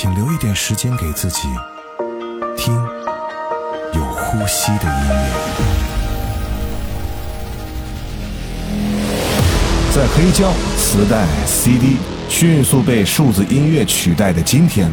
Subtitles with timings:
[0.00, 1.48] 请留一点时间给自己，
[2.56, 2.72] 听
[3.92, 5.28] 有呼吸的音乐。
[9.92, 11.96] 在黑胶、磁带、CD
[12.28, 14.88] 迅速被数字音乐取代的今天，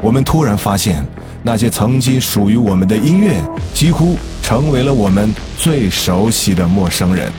[0.00, 1.04] 我们突然发现，
[1.42, 3.38] 那些曾经属于我们的音乐，
[3.74, 7.30] 几乎成为了我们最熟悉的陌生人。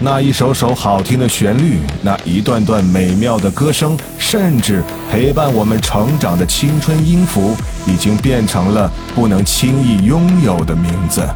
[0.00, 3.96] 那一首首好听的旋律，那一段段美妙的歌声，
[4.30, 11.26] 甚至陪伴我们成长的青春音符，已经变成了不能轻易拥有的名字。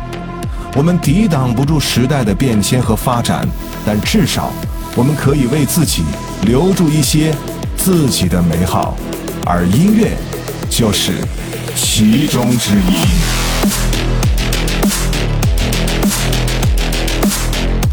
[0.76, 3.48] 我们抵挡不住时代的变迁和发展，
[3.86, 4.52] 但至少
[4.94, 6.02] 我们可以为自己
[6.42, 7.34] 留住一些
[7.78, 8.94] 自己的美好，
[9.46, 10.14] 而音乐
[10.68, 11.12] 就是
[11.74, 13.41] 其中之一。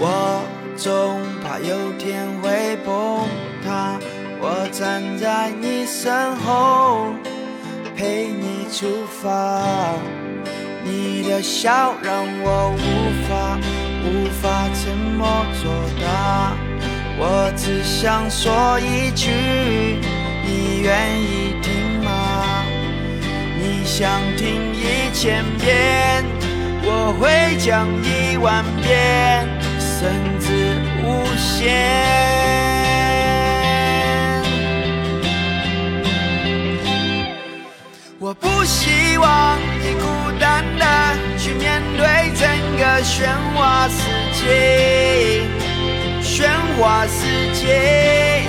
[0.00, 0.42] 我
[0.76, 3.26] 总怕有天会崩
[3.64, 3.98] 塌
[4.40, 7.12] 我站在你身后
[7.96, 9.60] 陪你出发
[10.84, 12.78] 你的笑让我无
[13.26, 13.58] 法
[14.04, 15.26] 无法沉默
[15.60, 15.68] 作
[16.00, 16.52] 答
[17.18, 19.28] 我只想说一句
[20.44, 22.62] 你愿意听吗？
[23.58, 26.24] 你想听一千遍
[26.84, 29.57] 我会讲一万遍。
[30.00, 30.06] 甚
[30.38, 30.46] 至
[31.02, 31.74] 无限。
[38.20, 40.06] 我不希望你孤
[40.38, 40.84] 单的
[41.36, 42.48] 去面对整
[42.78, 43.26] 个喧
[43.56, 43.98] 哗世
[44.38, 45.42] 界，
[46.22, 46.46] 喧
[46.78, 48.44] 哗世界。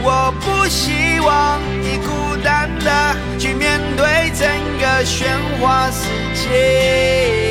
[0.00, 4.48] 我不希望你孤单的去面对整
[4.78, 5.26] 个喧
[5.60, 7.47] 哗世界。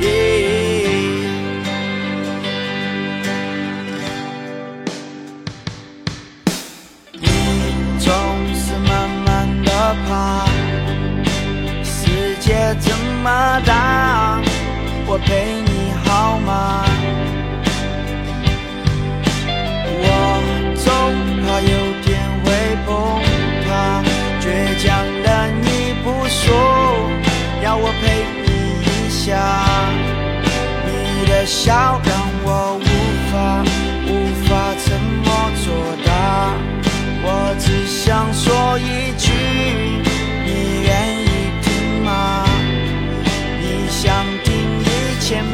[0.00, 0.06] 你
[7.98, 8.08] 总
[8.54, 8.90] 是慢
[9.26, 9.70] 慢的
[10.08, 10.46] 爬，
[11.84, 14.40] 世界这么大，
[15.06, 15.28] 我陪
[15.66, 16.84] 你好吗？
[20.02, 20.04] 我
[20.76, 20.88] 总
[21.42, 21.68] 怕有
[22.02, 22.08] 天
[22.42, 22.46] 会
[22.86, 22.88] 崩
[23.66, 23.68] 塌，
[24.40, 24.44] 倔
[24.82, 24.88] 强
[25.22, 25.26] 的
[25.60, 25.66] 你
[26.02, 26.48] 不说，
[27.62, 28.02] 要我陪
[28.46, 28.48] 你
[28.82, 29.28] 一下，
[31.52, 32.86] 笑让我无
[33.28, 33.64] 法
[34.06, 34.08] 无
[34.46, 34.86] 法沉
[35.24, 35.26] 默
[35.64, 35.66] 作
[36.06, 36.08] 答。
[37.22, 37.26] 我
[37.58, 39.32] 只想说一句
[40.46, 40.48] 你
[40.86, 40.88] 愿
[41.18, 42.46] 意听吗？
[43.60, 44.48] 你想听
[44.80, 45.44] 一千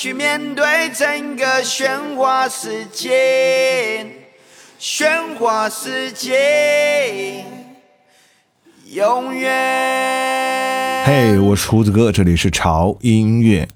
[0.00, 0.64] 去面对
[0.94, 4.06] 整个喧哗世界，
[4.78, 7.44] 喧哗世界，
[8.92, 11.04] 永远。
[11.04, 13.66] 嘿，我是胡子哥，这里是潮音乐。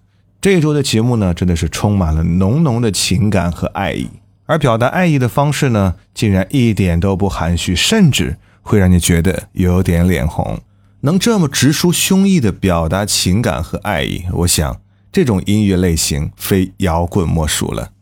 [0.41, 4.09] 这一周的节目呢，真的是充满了浓浓的情感和爱意，
[4.47, 10.61] 而表达爱意的方式呢，竟然一点都不含蓄，甚至会让你觉得有点脸红。
[11.01, 14.81] 能这么直抒胸臆的表达情感和爱意，我想
[15.13, 17.93] 这种音乐类型非摇滚莫属了。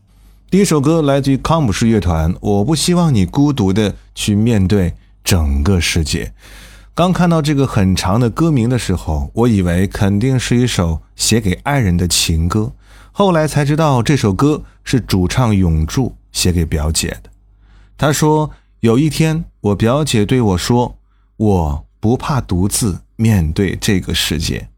[0.48, 6.26] 第一首歌来自于康姆士乐团，《我不希望你孤独地去面对整个世界》。
[6.94, 12.72] 刚看到这个很长的歌名的时候，我以为肯定是一首写给爱人的情歌，
[13.10, 17.30] 后来才知道这首歌是主唱永柱写给表姐的。
[17.98, 20.96] 他说：“有一天，我表姐对我说，
[21.36, 24.70] 我。”不怕独自面对这个世界。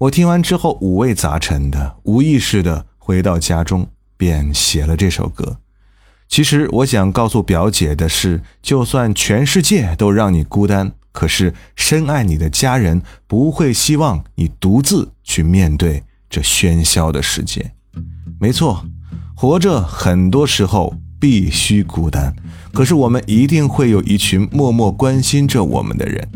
[0.00, 3.86] 我听完之后五味杂陈的，无意识的回到家中，
[4.16, 5.58] 便写了这首歌。
[6.26, 17.72] 其实我想告诉表姐的是，就算全世界都让你孤单，可是深爱你的家人不会希望你独自去面对这喧嚣的世界。
[18.40, 18.82] 没错，
[19.36, 22.34] 活着很多时候必须孤单，
[22.72, 26.26] 可是我们一定会有一群默默关心着我们的人。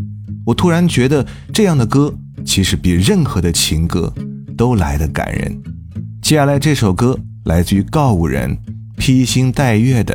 [0.45, 2.15] 我突然觉得，这样的歌
[2.45, 4.13] 其实比任何的情歌
[4.57, 5.63] 都来得感人。
[6.23, 8.57] 接下来这首歌来自于告五人，
[8.97, 10.15] 披星戴月的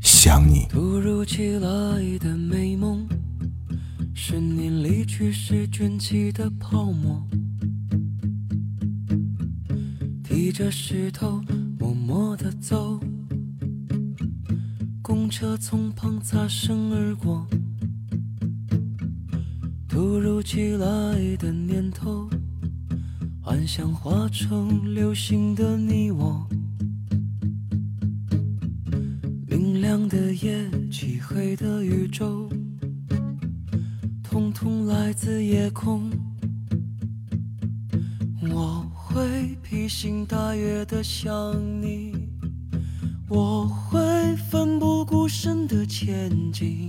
[0.00, 0.66] 想你。
[0.68, 3.06] 突如其来的美梦，
[4.14, 7.26] 十年离去时卷起的泡沫，
[10.22, 11.40] 提着石头
[11.78, 13.00] 默默地走，
[15.00, 17.46] 公车从旁擦身而过。
[19.98, 22.30] 突如其来的念头，
[23.42, 26.46] 幻想化成流星的你我。
[29.48, 32.48] 明亮的夜，漆黑的宇宙，
[34.22, 36.08] 通通来自夜空。
[38.52, 42.12] 我会披星戴月的想你，
[43.28, 43.98] 我会
[44.48, 46.88] 奋不顾身的前进。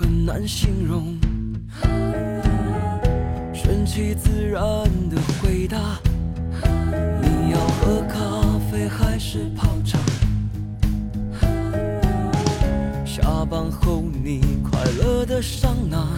[0.00, 1.14] 很难形容，
[3.52, 4.62] 顺其自然
[5.10, 5.76] 的回答。
[7.20, 9.98] 你要喝咖啡还是泡茶？
[13.04, 16.08] 下班后你快乐的上哪？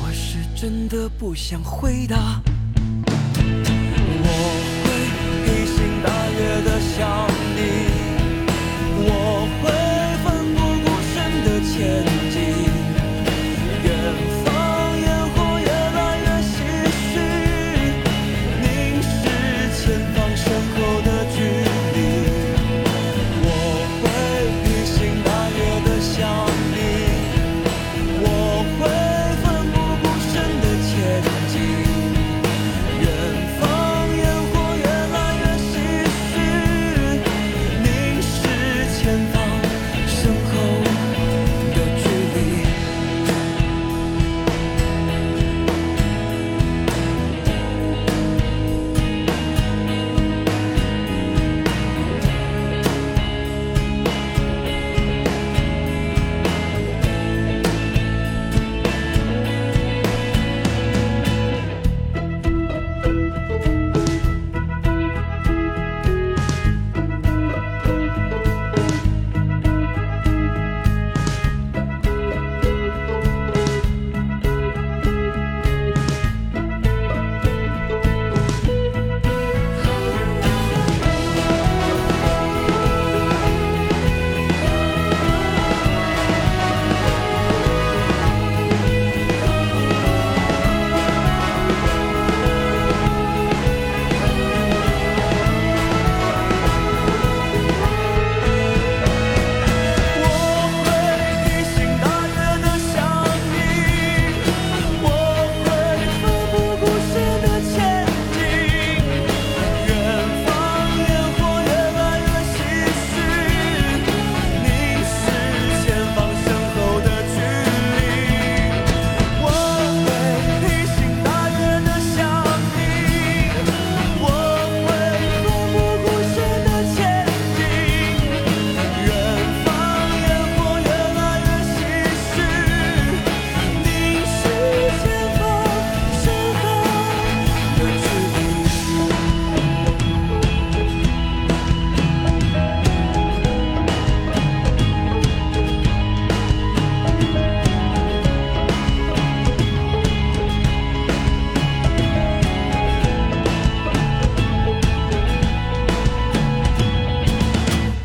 [0.00, 2.42] 我是真的不想回答，
[4.18, 4.28] 我
[4.82, 4.90] 会
[5.46, 7.31] 披星戴月的想。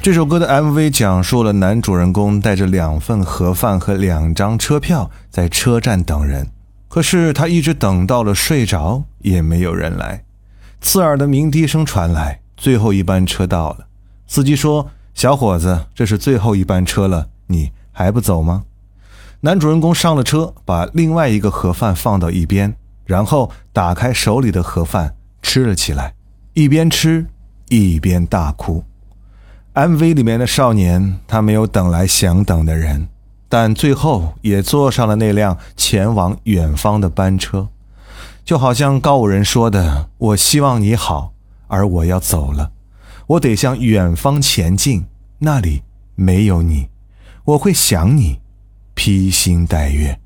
[0.08, 6.48] 这首歌的 MV 讲述了男主人公带着两份盒饭和两张车票在车站等人，
[6.88, 10.24] 可是他一直等到了睡着也没有人来。
[10.80, 13.86] 刺耳的鸣笛声传来，最后一班车到了。
[14.28, 18.64] 司机说：“小伙子，这是最后一班车了，你还不走吗？”
[19.44, 22.74] 男主人公上了车，把另外一个盒饭放到一边，
[23.04, 26.14] 然后打开手里的盒饭吃了起来，
[26.54, 27.26] 一边吃
[27.68, 28.82] 一边大哭。
[29.78, 33.08] MV 里面的少年，他没有等来想等的人，
[33.48, 37.68] 但最后也坐上了那辆前往远方的班车，
[38.44, 41.32] 就好像高武人说的：“我希望你好，
[41.68, 42.72] 而我要走了，
[43.28, 45.06] 我得向远方前进，
[45.38, 45.84] 那里
[46.16, 46.88] 没有你，
[47.46, 48.40] 我会想你，
[48.96, 50.20] 披星戴月。”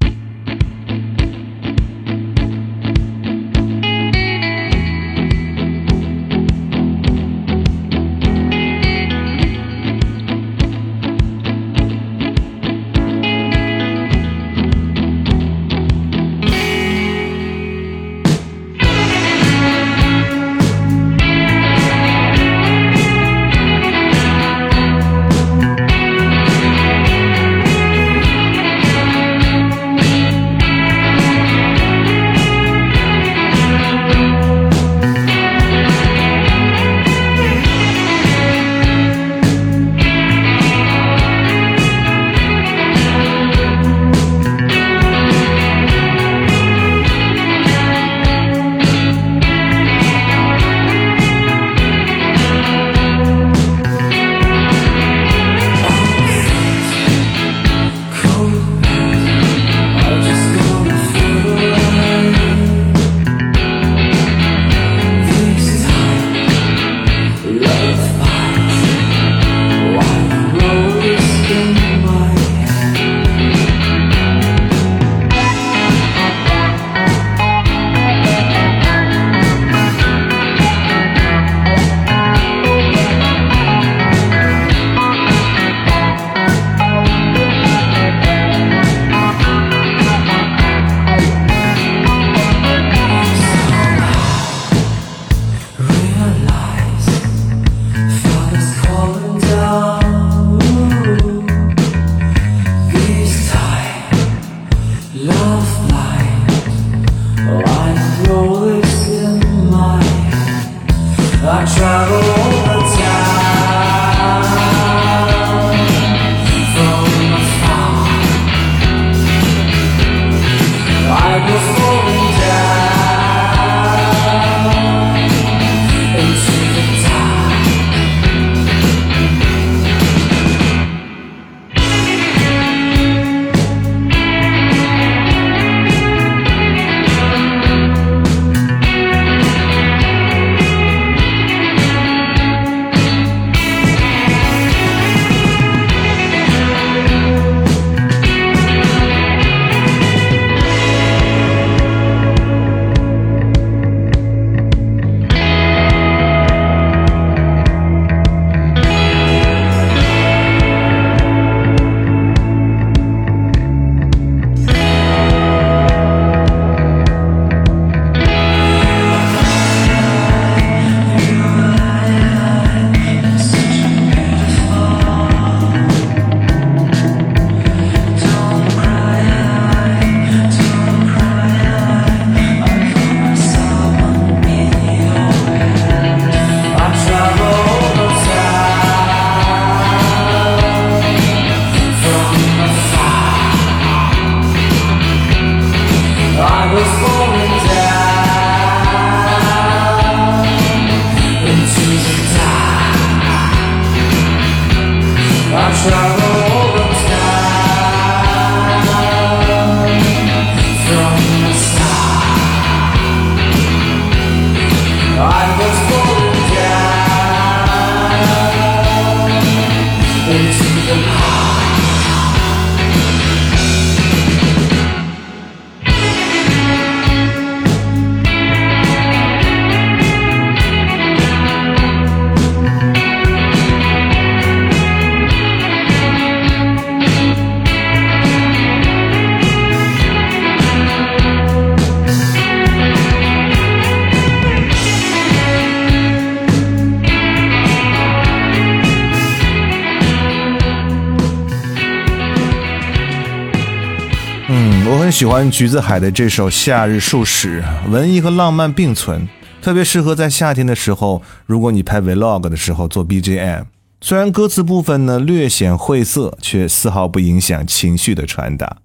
[255.21, 259.29] 喜欢橘子海的这首《夏日数十》，文艺和浪漫并存，
[259.61, 263.65] 特别适合在夏天的时候，如果你拍 vlog 的时候做 BGM。
[264.01, 268.77] 虽然歌词部分呢略显晦涩，却丝毫不影响情绪的传达。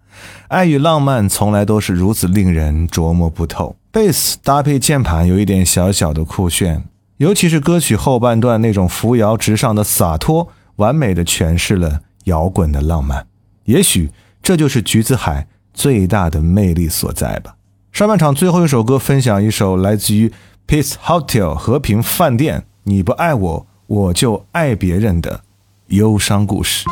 [0.48, 3.74] 爱与浪漫从来都是如此令人琢磨不透。
[3.90, 6.84] 贝斯搭配键盘有一点小小的酷炫，
[7.16, 13.26] 尤其是歌曲后半段那种扶摇直上的洒脱，完美的诠释了摇滚的浪漫。
[13.64, 14.10] 也许
[14.42, 17.54] 这就是橘子海最大的魅力所在吧。
[17.92, 20.32] 上半场最后一首歌，分享一首来自于
[20.66, 23.66] Peace Hotel 和平饭店，你不爱我。
[23.86, 25.42] 我就爱别人的
[25.90, 26.88] 忧伤故事。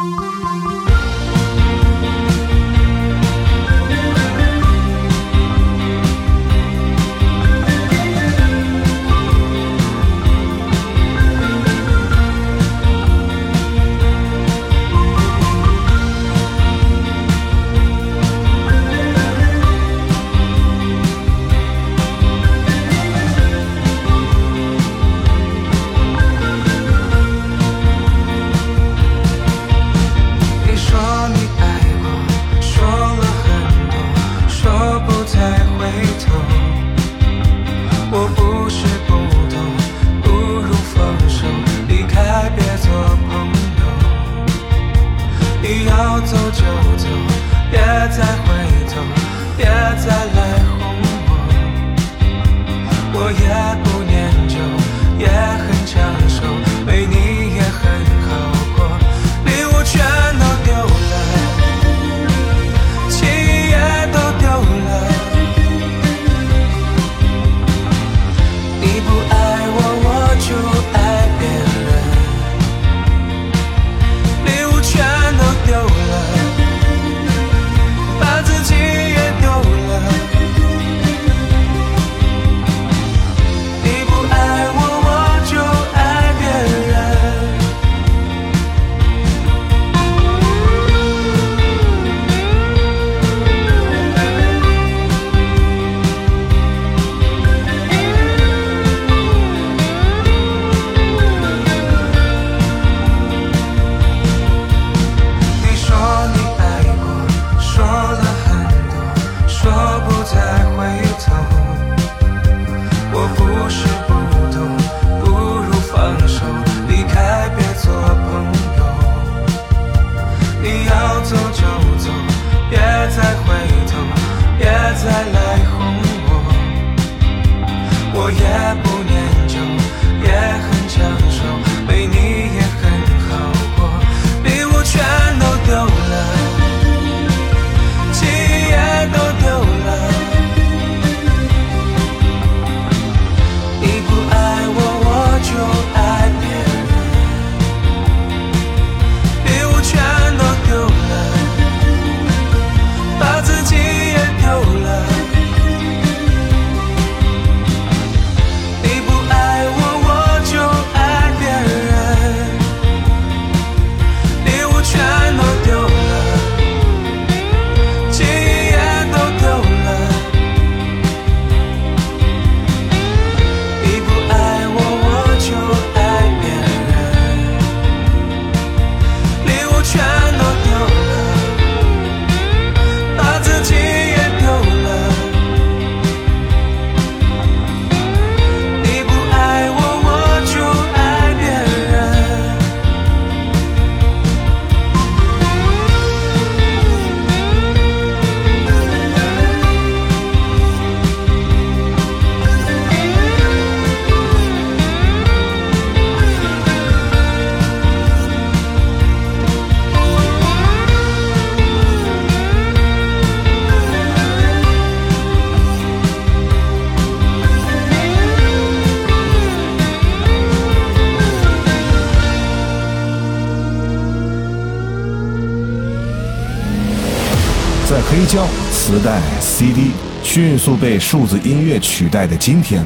[228.72, 229.92] 磁带、CD
[230.22, 232.84] 迅速被数字音乐取代的今天，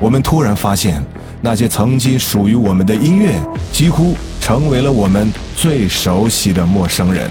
[0.00, 1.04] 我们突然发现，
[1.42, 3.34] 那些曾经属于我们的音乐，
[3.70, 7.30] 几乎成为了我们最熟悉的陌生人。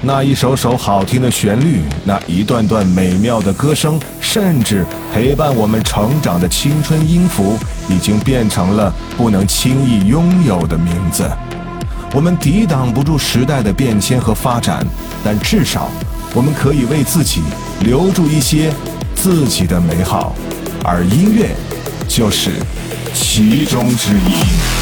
[0.00, 11.28] 那一首首好听的旋律，那一段段美妙的歌声，甚至陪伴我们成长的青春音符，已经变成了不能轻易拥有的名字。
[12.14, 14.86] 我们抵挡不住时代的变迁和发展，
[15.24, 15.88] 但至少。
[16.34, 17.42] 我们可以为自己
[17.80, 18.72] 留住一些
[19.14, 20.34] 自己的美好，
[20.82, 21.54] 而音乐
[22.08, 22.52] 就是
[23.12, 24.81] 其中之一。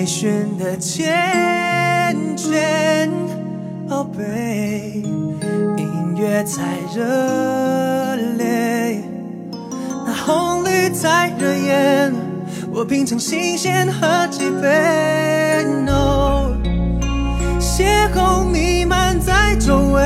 [0.00, 1.04] 微醺的缱
[2.34, 3.10] 绻，
[3.90, 5.02] 哦贝，
[5.76, 6.62] 音乐在
[6.96, 9.04] 热烈，
[10.06, 12.14] 那红绿在惹眼，
[12.72, 16.46] 我品尝新鲜和几杯，no。
[17.60, 20.02] 邂逅弥漫在周围，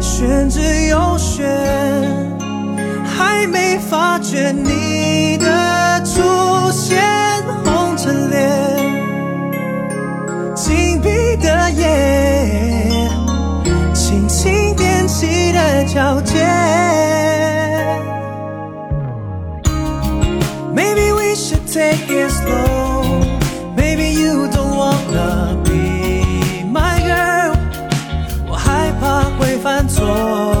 [0.00, 1.46] 玄之又玄，
[3.04, 7.00] 还没发觉你的出现，
[7.64, 8.77] 红着脸，
[11.00, 13.10] 闭的眼，
[13.94, 16.46] 轻轻踮起的脚尖。
[20.74, 23.22] Maybe we should take it slow.
[23.76, 27.56] Maybe you don't wanna be my girl.
[28.48, 30.57] 我害怕会犯错。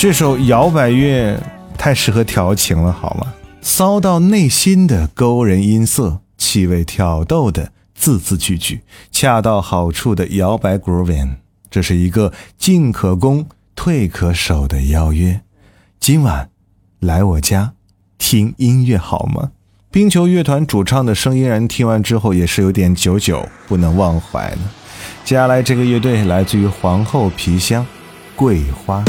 [0.00, 1.38] 这首摇摆乐
[1.76, 3.34] 太适合调情了，好吗？
[3.60, 8.80] 骚到内心的勾人音色，气味挑逗的字字句句，
[9.12, 11.34] 恰到好处的摇摆 grooving，
[11.70, 15.42] 这是一个进可攻、退可守的邀约。
[15.98, 16.48] 今晚
[17.00, 17.74] 来我家
[18.16, 19.50] 听音乐好吗？
[19.90, 24.70] 冰球乐团主唱的声音，人听完之后也是有点久久不能忘怀呢。
[25.26, 27.86] 接下来这个乐队来自于皇后皮箱，
[28.34, 29.04] 桂花。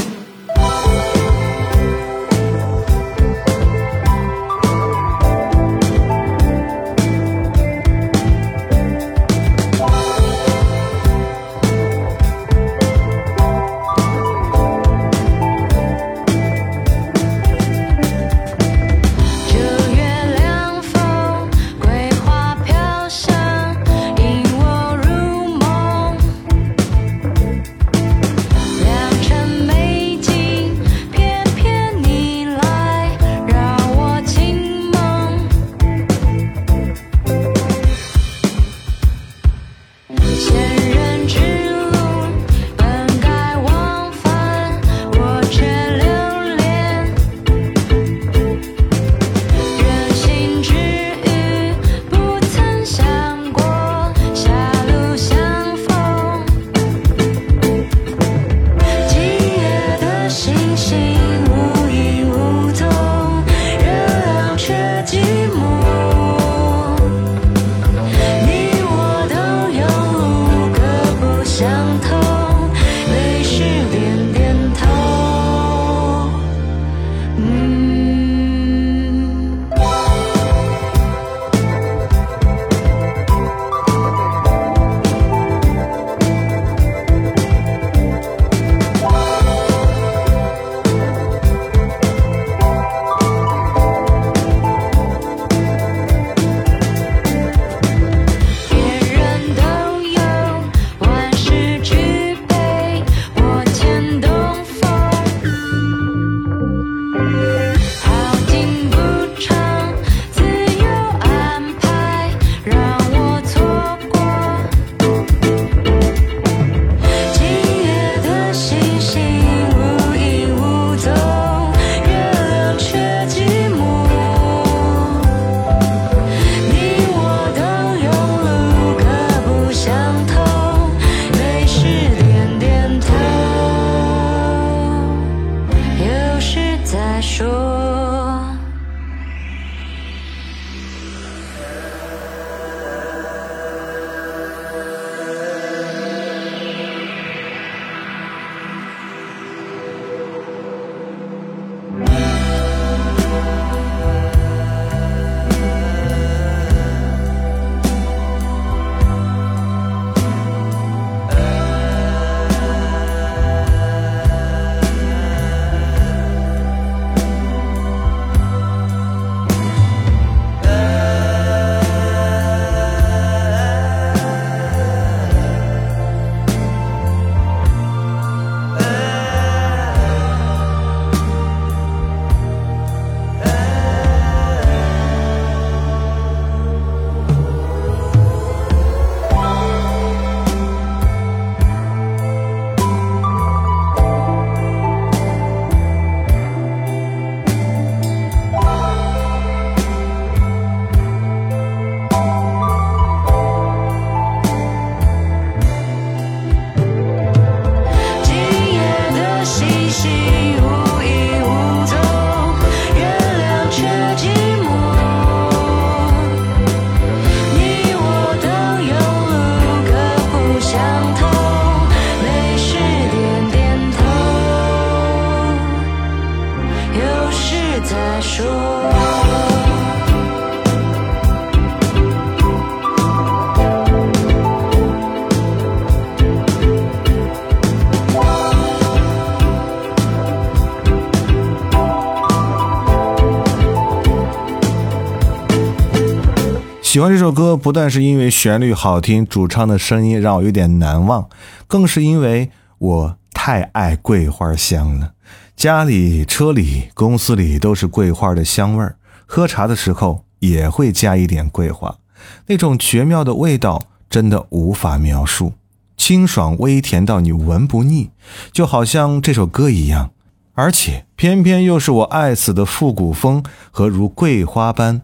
[247.01, 251.27] 喜欢这首歌，不但是因为旋律好听，主唱的声音让我有点难忘，
[251.65, 255.13] 更是因为我太爱桂花香了。
[255.55, 261.97] 家里、车里、公司里都是桂花的香味儿，喝茶的时候也会加一点桂花，
[262.45, 265.53] 那种绝妙的味道真的无法描述，
[265.97, 268.11] 清爽微甜到你闻不腻，
[268.51, 270.11] 就好像这首歌一样。
[270.53, 275.01] 而且偏偏又是我爱死的复古风和如桂花般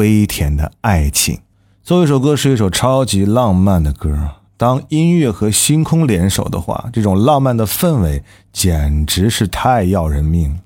[0.00, 1.40] 微甜的爱情。
[1.82, 4.30] 作为一首歌，是一首超级浪漫的歌。
[4.56, 10.58] 当音乐和星空联手的话，这种浪漫的氛围简直是太要人命。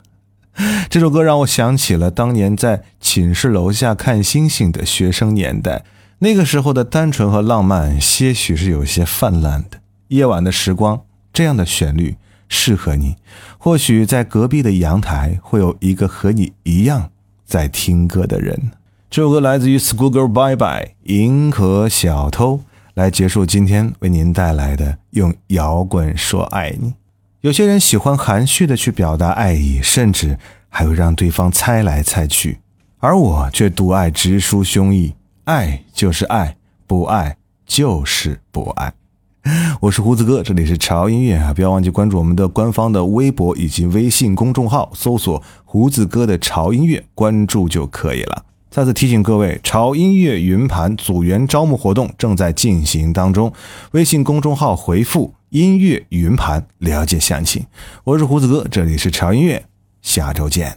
[0.88, 5.84] 这首歌让我想起了当年在寝室楼下看星星的学生年代，
[6.20, 9.80] 那个时候的单纯和浪漫，些许是有些泛滥的。
[10.08, 12.16] 夜晚的时光，这样的旋律
[12.48, 13.16] 适合你。
[13.58, 17.10] 或许在隔壁的阳台，会有一个和你一样
[17.44, 18.70] 在听歌的人。
[19.14, 22.62] 这首歌来自于 Schoolgirl Bye Bye，银河小偷。
[22.94, 26.94] 来结束今天为您带来的用摇滚说爱你。
[27.40, 30.36] 有些人喜欢含蓄的去表达爱意，甚至
[30.68, 32.58] 还会让对方猜来猜去，
[32.98, 35.12] 而我却独爱直抒胸臆，
[35.44, 36.56] 爱就是爱，
[36.88, 38.92] 不爱就是不爱。
[39.80, 48.46] 我是胡子哥，这里是潮音乐啊，不要忘记关注我们的官方的微博以及微信公众号，搜索胡子哥的潮音乐，关注就可以了。
[48.74, 53.52] 再次提醒各位，潮音乐云盘组员招募活动正在进行当中，
[53.92, 57.64] 微信公众号回复“音乐云盘”了解详情。
[58.02, 59.64] 我是胡子哥，这里是潮音乐，
[60.02, 60.76] 下周见。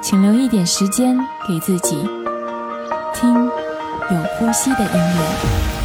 [0.00, 1.96] 请留一点时间给自己，
[3.14, 5.77] 听有呼吸的音乐。